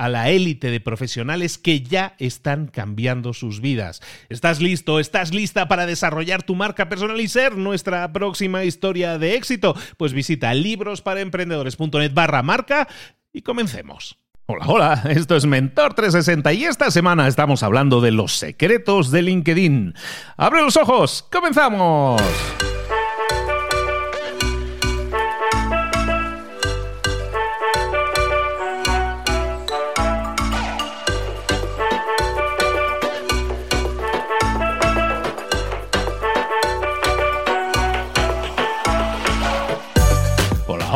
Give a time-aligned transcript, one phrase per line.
[0.00, 4.00] a la élite de profesionales que ya están cambiando sus vidas.
[4.30, 4.98] ¿Estás listo?
[4.98, 9.76] ¿Estás lista para desarrollar tu marca personal y ser nuestra próxima historia de éxito?
[9.98, 12.88] Pues visita librosparaemprendedores.net barra marca
[13.30, 14.16] y comencemos.
[14.46, 19.20] Hola, hola, esto es Mentor 360 y esta semana estamos hablando de los secretos de
[19.20, 19.94] LinkedIn.
[20.38, 21.26] ¡Abre los ojos!
[21.30, 22.22] ¡Comenzamos!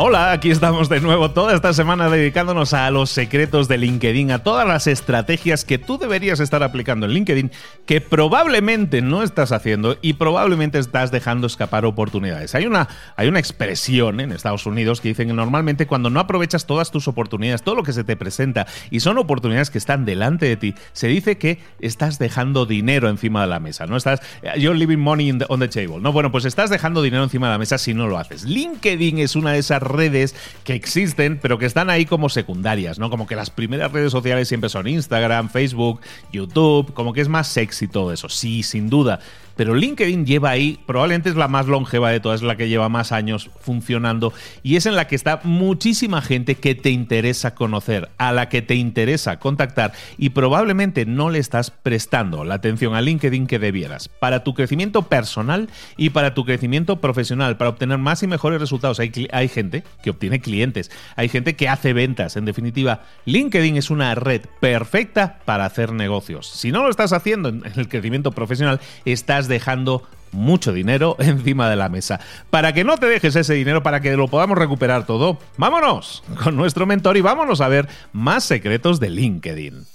[0.07, 4.43] Hola, aquí estamos de nuevo toda esta semana dedicándonos a los secretos de LinkedIn, a
[4.43, 7.51] todas las estrategias que tú deberías estar aplicando en LinkedIn
[7.87, 12.53] que probablemente no estás haciendo y probablemente estás dejando escapar oportunidades.
[12.53, 16.67] Hay una, hay una expresión en Estados Unidos que dicen que normalmente cuando no aprovechas
[16.67, 20.45] todas tus oportunidades, todo lo que se te presenta y son oportunidades que están delante
[20.45, 24.21] de ti, se dice que estás dejando dinero encima de la mesa, no estás
[24.55, 25.99] you're leaving money on the table.
[25.99, 28.43] No, bueno, pues estás dejando dinero encima de la mesa si no lo haces.
[28.43, 33.09] LinkedIn es una de esas redes que existen, pero que están ahí como secundarias, ¿no?
[33.09, 36.01] Como que las primeras redes sociales siempre son Instagram, Facebook,
[36.31, 38.29] YouTube, como que es más sexy todo eso.
[38.29, 39.19] Sí, sin duda
[39.55, 42.89] pero LinkedIn lleva ahí, probablemente es la más longeva de todas, es la que lleva
[42.89, 44.33] más años funcionando
[44.63, 48.61] y es en la que está muchísima gente que te interesa conocer, a la que
[48.61, 54.09] te interesa contactar y probablemente no le estás prestando la atención a LinkedIn que debieras
[54.09, 58.99] para tu crecimiento personal y para tu crecimiento profesional, para obtener más y mejores resultados.
[58.99, 63.89] Hay, hay gente que obtiene clientes, hay gente que hace ventas, en definitiva, LinkedIn es
[63.89, 66.47] una red perfecta para hacer negocios.
[66.47, 71.75] Si no lo estás haciendo en el crecimiento profesional, estás dejando mucho dinero encima de
[71.75, 72.19] la mesa.
[72.49, 76.55] Para que no te dejes ese dinero, para que lo podamos recuperar todo, vámonos con
[76.55, 79.94] nuestro mentor y vámonos a ver más secretos de LinkedIn.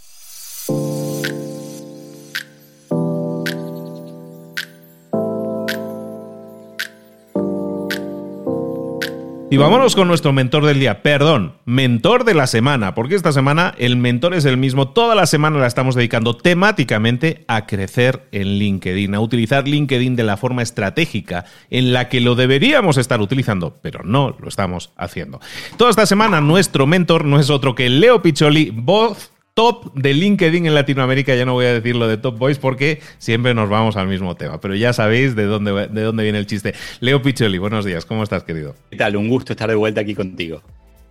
[9.53, 13.75] Y vámonos con nuestro mentor del día, perdón, mentor de la semana, porque esta semana
[13.78, 18.61] el mentor es el mismo, toda la semana la estamos dedicando temáticamente a crecer en
[18.61, 23.75] LinkedIn, a utilizar LinkedIn de la forma estratégica en la que lo deberíamos estar utilizando,
[23.83, 25.41] pero no lo estamos haciendo.
[25.77, 30.65] Toda esta semana nuestro mentor no es otro que Leo Picholi, voz top de LinkedIn
[30.65, 31.34] en Latinoamérica.
[31.34, 34.34] Ya no voy a decir lo de Top Boys porque siempre nos vamos al mismo
[34.34, 36.72] tema, pero ya sabéis de dónde, de dónde viene el chiste.
[37.00, 38.75] Leo Picholi, buenos días, ¿cómo estás, querido?
[38.88, 39.17] ¿Qué tal?
[39.17, 40.62] Un gusto estar de vuelta aquí contigo.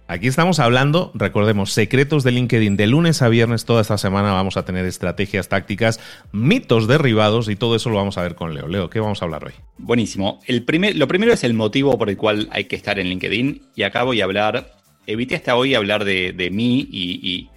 [0.07, 2.75] Aquí estamos hablando, recordemos, secretos de LinkedIn.
[2.75, 5.99] De lunes a viernes toda esta semana vamos a tener estrategias, tácticas,
[6.31, 8.67] mitos derribados y todo eso lo vamos a ver con Leo.
[8.67, 9.53] Leo, ¿qué vamos a hablar hoy?
[9.77, 10.39] Buenísimo.
[10.47, 13.61] El primer, lo primero es el motivo por el cual hay que estar en LinkedIn
[13.75, 14.71] y acá voy a hablar,
[15.05, 17.49] evité hasta hoy hablar de, mí y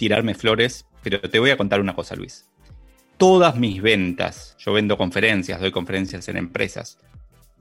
[0.00, 2.48] tirarme flores, pero te voy a contar una cosa, Luis.
[3.18, 6.98] Todas mis ventas, yo vendo conferencias, doy conferencias en empresas,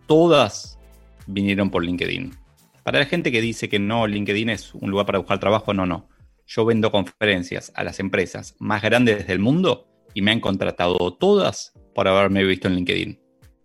[0.07, 0.79] todas
[1.27, 2.33] vinieron por LinkedIn.
[2.81, 5.85] Para la gente que dice que no, LinkedIn es un lugar para buscar trabajo, no,
[5.85, 6.07] no.
[6.47, 11.73] Yo vendo conferencias a las empresas más grandes del mundo y me han contratado todas
[11.93, 13.19] por haberme visto en LinkedIn.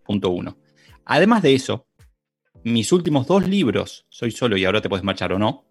[0.05, 0.59] Punto uno.
[1.05, 1.87] Además de eso,
[2.65, 5.65] mis últimos dos libros, Soy solo y ahora te puedes marchar o no,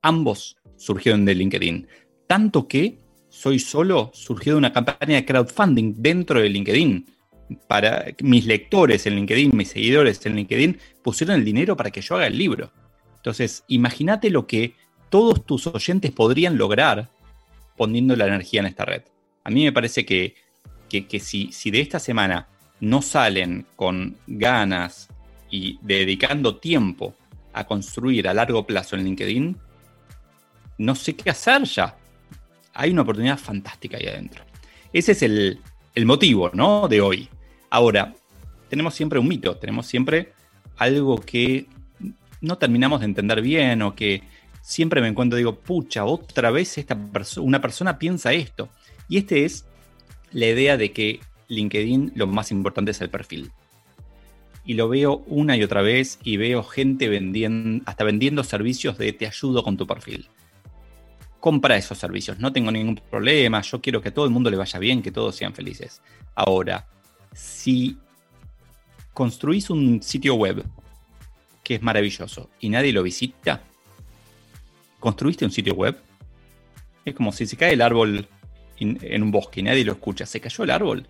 [0.00, 1.86] ambos surgieron de LinkedIn.
[2.30, 2.96] Tanto que
[3.28, 7.06] Soy solo surgió de una campaña de crowdfunding dentro de LinkedIn.
[7.66, 12.14] Para mis lectores en LinkedIn, mis seguidores en LinkedIn, pusieron el dinero para que yo
[12.14, 12.70] haga el libro.
[13.16, 14.74] Entonces, imagínate lo que
[15.08, 17.10] todos tus oyentes podrían lograr
[17.76, 19.02] poniendo la energía en esta red.
[19.42, 20.36] A mí me parece que,
[21.18, 22.46] si, si de esta semana
[22.78, 25.08] no salen con ganas
[25.50, 27.16] y dedicando tiempo
[27.52, 29.56] a construir a largo plazo en LinkedIn,
[30.78, 31.96] no sé qué hacer ya.
[32.80, 34.42] Hay una oportunidad fantástica ahí adentro.
[34.90, 35.60] Ese es el,
[35.94, 36.88] el motivo ¿no?
[36.88, 37.28] de hoy.
[37.68, 38.14] Ahora,
[38.70, 40.32] tenemos siempre un mito, tenemos siempre
[40.78, 41.66] algo que
[42.40, 44.22] no terminamos de entender bien o que
[44.62, 46.96] siempre me encuentro digo, pucha, otra vez esta
[47.36, 48.70] una persona piensa esto.
[49.10, 49.66] Y este es
[50.32, 53.50] la idea de que LinkedIn lo más importante es el perfil.
[54.64, 59.12] Y lo veo una y otra vez y veo gente vendiendo, hasta vendiendo servicios de
[59.12, 60.30] te ayudo con tu perfil.
[61.40, 64.58] Compra esos servicios, no tengo ningún problema, yo quiero que a todo el mundo le
[64.58, 66.02] vaya bien, que todos sean felices.
[66.34, 66.86] Ahora,
[67.32, 67.96] si
[69.14, 70.64] construís un sitio web
[71.64, 73.62] que es maravilloso y nadie lo visita,
[74.98, 75.98] construiste un sitio web.
[77.04, 78.28] Es como si se cae el árbol
[78.78, 80.26] en un bosque y nadie lo escucha.
[80.26, 81.06] Se cayó el árbol.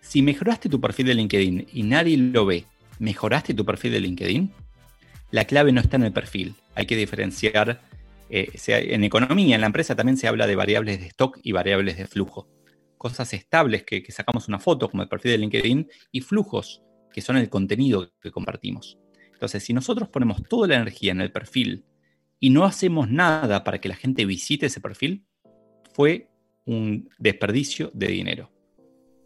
[0.00, 2.64] Si mejoraste tu perfil de LinkedIn y nadie lo ve,
[2.98, 4.52] ¿mejoraste tu perfil de LinkedIn?
[5.30, 6.54] La clave no está en el perfil.
[6.74, 7.80] Hay que diferenciar.
[8.30, 11.96] Eh, en economía, en la empresa también se habla de variables de stock y variables
[11.96, 12.48] de flujo.
[12.96, 16.82] Cosas estables que, que sacamos una foto, como el perfil de LinkedIn, y flujos,
[17.12, 18.98] que son el contenido que compartimos.
[19.32, 21.84] Entonces, si nosotros ponemos toda la energía en el perfil
[22.40, 25.24] y no hacemos nada para que la gente visite ese perfil,
[25.92, 26.28] fue
[26.66, 28.50] un desperdicio de dinero.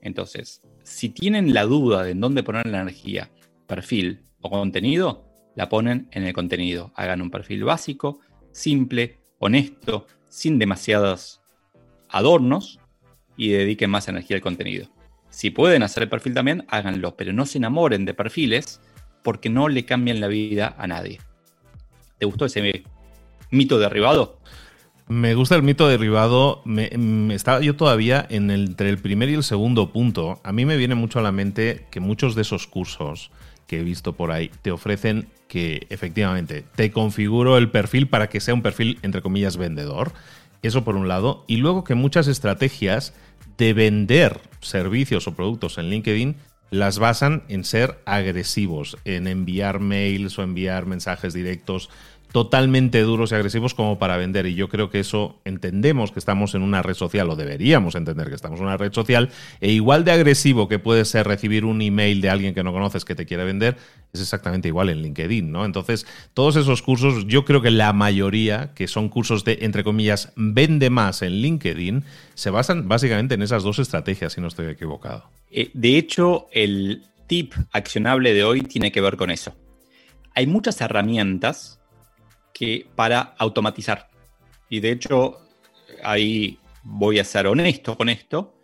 [0.01, 3.31] Entonces, si tienen la duda de en dónde poner la energía,
[3.67, 6.93] perfil o contenido, la ponen en el contenido.
[6.95, 8.21] Hagan un perfil básico,
[8.53, 11.43] simple, honesto, sin demasiados
[12.09, 12.79] adornos
[13.37, 14.89] y dediquen más energía al contenido.
[15.31, 18.81] Si pueden hacer el perfil también, háganlo, pero no se enamoren de perfiles
[19.23, 21.21] porque no le cambian la vida a nadie.
[22.19, 22.85] ¿Te gustó ese
[23.51, 24.39] mito derribado?
[25.09, 26.63] Me gusta el mito derribado.
[27.31, 30.41] Estaba yo todavía en el, entre el primer y el segundo punto.
[30.45, 33.31] A mí me viene mucho a la mente que muchos de esos cursos
[33.73, 38.39] que he visto por ahí te ofrecen que efectivamente te configuro el perfil para que
[38.39, 40.13] sea un perfil entre comillas vendedor.
[40.61, 41.47] Eso por un lado.
[41.47, 43.15] Y luego que muchas estrategias
[43.57, 46.37] de vender servicios o productos en LinkedIn
[46.69, 51.89] las basan en ser agresivos, en enviar mails o enviar mensajes directos
[52.33, 54.47] totalmente duros y agresivos como para vender.
[54.47, 58.29] Y yo creo que eso entendemos que estamos en una red social, o deberíamos entender
[58.29, 59.31] que estamos en una red social,
[59.61, 63.05] e igual de agresivo que puede ser recibir un email de alguien que no conoces
[63.05, 63.77] que te quiere vender,
[64.13, 65.65] es exactamente igual en LinkedIn, ¿no?
[65.65, 70.33] Entonces, todos esos cursos, yo creo que la mayoría, que son cursos de, entre comillas,
[70.37, 75.31] vende más en LinkedIn, se basan básicamente en esas dos estrategias, si no estoy equivocado.
[75.51, 79.55] Eh, de hecho, el tip accionable de hoy tiene que ver con eso.
[80.35, 81.82] Hay muchas herramientas
[82.63, 84.09] que para automatizar.
[84.71, 85.41] Y de hecho,
[86.05, 88.55] ahí voy a ser honesto con esto.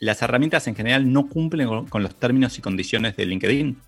[0.00, 3.78] Las herramientas en general no cumplen con, los términos y condiciones de LinkedIn.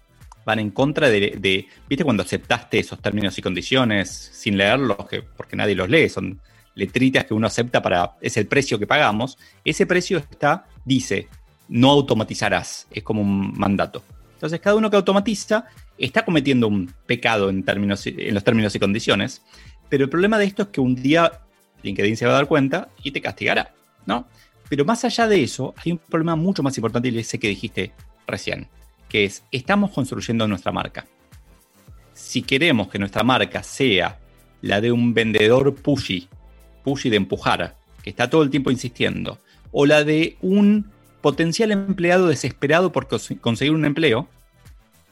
[0.47, 5.57] Van en contra de, ¿viste cuando aceptaste esos términos y condiciones sin leerlos, que, porque
[5.57, 6.09] nadie los lee?
[6.09, 6.41] Son
[6.77, 9.39] letritas que uno acepta para, es el precio que pagamos.
[9.65, 11.27] Ese precio está, dice,
[11.69, 14.05] no automatizarás, es como un mandato.
[14.35, 15.67] Entonces, cada uno que automatiza
[15.99, 19.43] está cometiendo un pecado en, términos, en los términos y condiciones,
[19.89, 21.43] pero el problema de esto es que un día
[21.83, 23.75] LinkedIn se va a dar cuenta y te castigará,
[24.07, 24.27] ¿no?
[24.69, 27.93] Pero más allá de eso, hay un problema mucho más importante y ese que dijiste
[28.27, 28.69] recién,
[29.09, 31.05] que es, estamos construyendo nuestra marca.
[32.15, 34.19] Si queremos que nuestra marca sea
[34.63, 36.29] la de un vendedor pushy,
[36.85, 39.39] pushy de empujar, que está todo el tiempo insistiendo,
[39.73, 43.09] o la de un potencial empleado desesperado por
[43.41, 44.29] conseguir un empleo,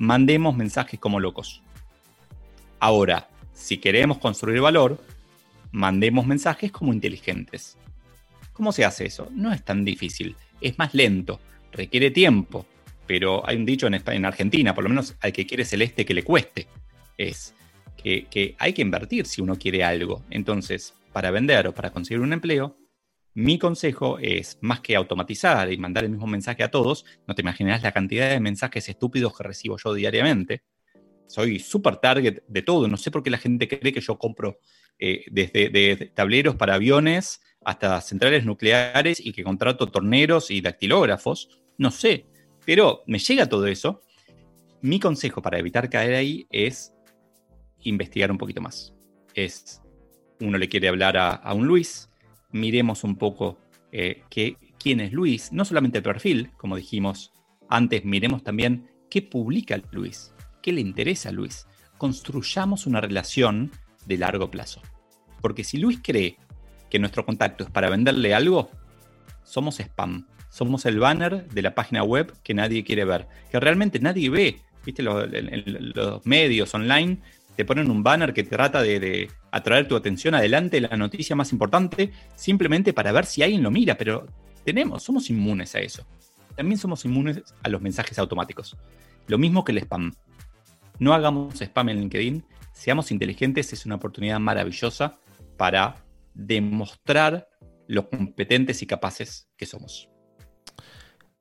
[0.01, 1.63] mandemos mensajes como locos.
[2.81, 4.99] Ahora, si queremos construir valor,
[5.73, 7.77] mandemos mensajes como inteligentes.
[8.55, 9.29] ¿Cómo se hace eso?
[9.31, 11.39] No es tan difícil, es más lento,
[11.71, 12.67] requiere tiempo,
[13.07, 16.15] pero hay un dicho en, en Argentina, por lo menos al que quiere celeste que
[16.15, 16.67] le cueste,
[17.19, 17.55] es
[18.03, 20.23] que, que hay que invertir si uno quiere algo.
[20.31, 22.75] Entonces, para vender o para conseguir un empleo,
[23.35, 27.43] mi consejo es, más que automatizar y mandar el mismo mensaje a todos, no te
[27.43, 30.63] imaginarás la cantidad de mensajes estúpidos que recibo yo diariamente.
[31.27, 32.89] Soy súper target de todo.
[32.89, 34.59] No sé por qué la gente cree que yo compro
[34.99, 41.61] eh, desde tableros para aviones hasta centrales nucleares y que contrato torneros y dactilógrafos.
[41.79, 42.27] No sé,
[42.67, 44.03] pero me llega todo eso.
[44.83, 46.93] Mi consejo para evitar caer ahí es
[47.83, 48.95] investigar un poquito más.
[49.35, 49.81] Es,
[50.41, 52.10] uno le quiere hablar a, un Luis,
[52.53, 53.59] miremos un poco
[53.93, 54.23] eh,
[54.79, 57.33] quién es Luis, no solamente el perfil, como dijimos
[57.69, 61.67] antes, miremos también qué publica Luis, qué le interesa a Luis.
[61.99, 63.71] Construyamos una relación
[64.07, 64.81] de largo plazo.
[65.41, 66.37] Porque si Luis cree
[66.91, 68.71] que nuestro contacto es para venderle algo,
[69.45, 70.27] somos spam.
[70.49, 74.61] Somos el banner de la página web que nadie quiere ver, que realmente nadie ve.
[74.85, 75.03] ¿Viste?
[75.03, 75.29] Los,
[75.95, 77.21] los medios online
[77.57, 82.13] te ponen un banner que trata de, atraer tu atención adelante, la noticia más importante,
[82.37, 84.27] simplemente para ver si alguien lo mira, pero
[84.65, 86.07] tenemos, somos inmunes a eso.
[86.57, 88.77] También somos inmunes a los mensajes automáticos.
[89.27, 90.13] Lo mismo que el spam.
[90.99, 95.19] No hagamos spam en LinkedIn, seamos inteligentes, es una oportunidad maravillosa
[95.57, 95.97] para
[96.35, 97.49] demostrar
[97.87, 100.09] lo competentes y capaces que somos.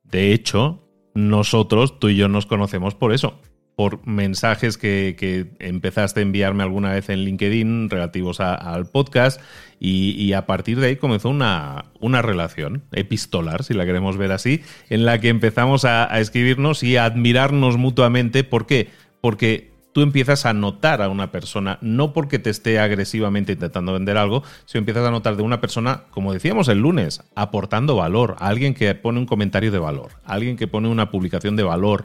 [0.03, 3.39] De hecho, nosotros, tú y yo nos conocemos por eso,
[3.79, 9.39] por mensajes que, empezaste a enviarme alguna vez en LinkedIn relativos al podcast
[9.79, 14.63] y, a partir de ahí comenzó una, una, relación epistolar, si la queremos ver así,
[14.89, 18.43] en la que empezamos a, a escribirnos y a admirarnos mutuamente.
[18.43, 18.89] ¿Por qué?
[19.21, 24.17] Porque tú empiezas a notar a una persona, no porque te esté agresivamente intentando vender
[24.17, 28.74] algo, sino empiezas a notar de una persona, como decíamos el lunes, aportando valor, alguien
[28.74, 32.03] que pone un comentario de valor, alguien que pone una publicación de valor.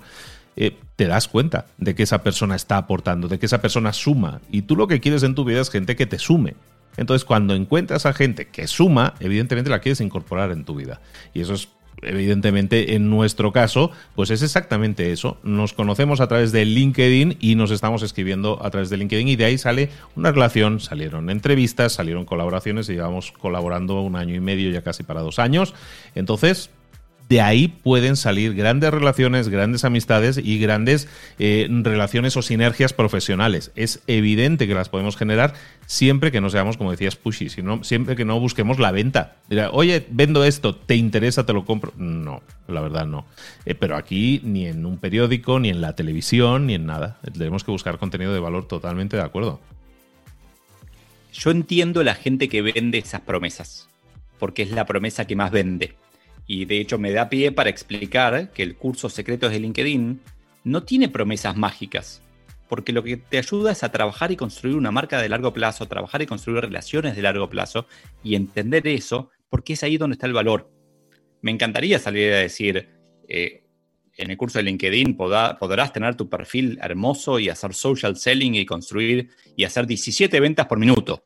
[0.57, 4.41] Eh, te das cuenta de que esa persona está aportando, de que esa persona suma.
[4.51, 6.55] Y tú lo que quieres en tu vida es gente que te sume.
[6.97, 11.01] Entonces, cuando encuentras a gente que suma, evidentemente la quieres incorporar en tu vida.
[11.33, 11.69] Y eso es
[12.03, 15.39] evidentemente en nuestro caso, pues es exactamente eso.
[15.43, 19.37] Nos conocemos a través de LinkedIn y nos estamos escribiendo a través de LinkedIn y
[19.37, 24.41] de ahí sale una relación, salieron entrevistas, salieron colaboraciones y llevamos colaborando un año y
[24.41, 25.75] medio, ya casi para dos años.
[26.15, 26.71] Entonces,
[27.29, 33.73] de ahí pueden salir grandes relaciones, grandes amistades y grandes eh, relaciones o sinergias profesionales.
[33.77, 35.55] Es evidente que las podemos generar
[35.87, 39.37] siempre que no seamos, como decías, pushy, sino siempre que no busquemos la venta.
[39.73, 41.47] oye, vendo esto, ¿te interesa?
[41.47, 41.93] ¿Te lo compro?
[41.97, 43.25] No, la verdad no.
[43.65, 47.21] Eh, pero aquí ni en un periódico, ni en la televisión, ni en nada.
[47.33, 49.61] Tenemos que buscar contenido de valor totalmente de acuerdo.
[51.33, 53.89] Yo entiendo la gente que vende esas promesas,
[54.39, 55.97] porque es la promesa que más vende
[56.47, 60.21] y de hecho me da pie para explicar que el curso Secretos de LinkedIn
[60.65, 62.23] no tiene promesas mágicas,
[62.69, 65.87] porque lo que te ayuda es a trabajar y construir una marca de largo plazo,
[65.87, 67.87] trabajar y construir relaciones de largo plazo
[68.23, 70.71] y entender eso, porque es ahí donde está el valor.
[71.41, 72.89] Me encantaría salir a decir,
[73.29, 73.65] eh,
[74.17, 78.65] en el curso de LinkedIn podrás tener tu perfil hermoso y hacer social selling y
[78.65, 81.25] construir y hacer 17 ventas por minuto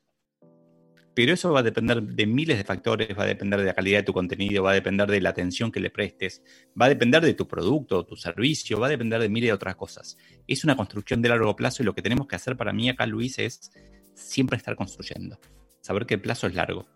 [1.19, 3.99] pero eso va a depender de miles de factores, va a depender de la calidad
[3.99, 6.45] de tu contenido, va a depender de la atención que le prestes,
[6.81, 9.75] va a depender de tu producto, tu servicio, va a depender de miles de otras
[9.75, 10.17] cosas.
[10.47, 13.05] Es una construcción de largo plazo y lo que tenemos que hacer para mí acá,
[13.05, 13.73] Luis, es
[14.15, 15.41] siempre estar construyendo,
[15.81, 16.87] saber que el plazo es largo.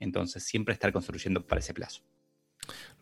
[0.00, 2.00] Entonces, siempre estar construyendo para ese plazo.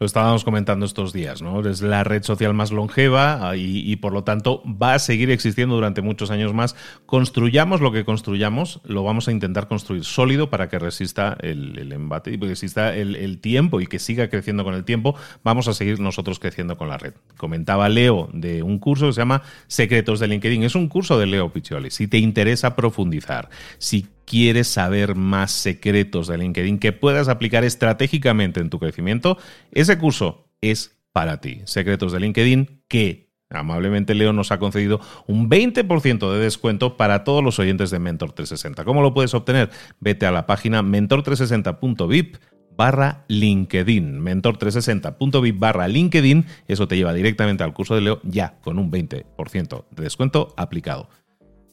[0.01, 1.61] Lo estábamos comentando estos días, ¿no?
[1.69, 5.77] Es la red social más longeva ah, y, por lo tanto va a seguir existiendo
[5.77, 6.75] durante muchos años más.
[7.07, 12.33] Construyamos lo que construyamos, lo vamos a intentar construir sólido para que resista el, embate
[12.33, 15.15] y que resista el, tiempo y que siga creciendo con el tiempo.
[15.45, 17.15] Vamos a seguir nosotros creciendo con la red.
[17.37, 20.65] Comentaba Leo de un curso que se llama Secretos de LinkedIn.
[20.65, 21.93] Es un curso de Leo Piccioli.
[21.93, 28.61] Si te interesa profundizar, si quieres saber más secretos de LinkedIn que puedas aplicar estratégicamente
[28.61, 29.39] en tu crecimiento,
[29.73, 31.63] ese curso es para ti.
[31.65, 37.43] Secretos de LinkedIn que amablemente Leo nos ha concedido un 20% de descuento para todos
[37.43, 38.85] los oyentes de Mentor 360.
[38.85, 39.71] ¿Cómo lo puedes obtener?
[40.01, 42.37] Vete a la página mentor360.vip
[42.77, 48.79] barra LinkedIn, mentor360.vip barra LinkedIn, eso te lleva directamente al curso de Leo ya con
[48.79, 51.09] un 20% de descuento aplicado.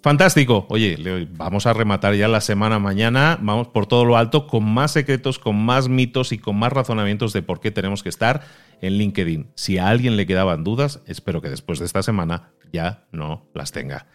[0.02, 0.66] Fantástico.
[0.70, 3.38] Oye, vamos a rematar ya la semana mañana.
[3.42, 7.34] Vamos por todo lo alto con más secretos, con más mitos y con más razonamientos
[7.34, 8.42] de por qué tenemos que estar
[8.82, 9.52] en LinkedIn.
[9.56, 13.72] Si a alguien le quedaban dudas, espero que después de esta semana ya no las
[13.72, 14.08] tenga.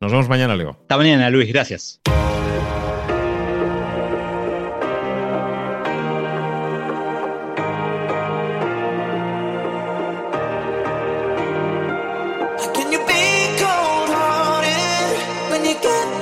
[0.00, 0.78] Nos vemos mañana, Leo.
[0.80, 1.48] Hasta mañana, Luis.
[1.48, 2.00] Gracias.
[15.82, 16.21] get